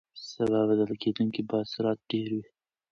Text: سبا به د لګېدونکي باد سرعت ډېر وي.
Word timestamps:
سبا 0.29 0.61
به 0.67 0.73
د 0.79 0.81
لګېدونکي 0.91 1.41
باد 1.49 1.65
سرعت 1.73 1.99
ډېر 2.11 2.29
وي. 2.37 2.45